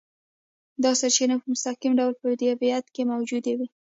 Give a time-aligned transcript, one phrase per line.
[0.83, 3.67] دا سرچینې په مستقیم ډول په طبیعت کې موجودې وي.